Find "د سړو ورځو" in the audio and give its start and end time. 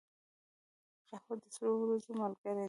1.41-2.11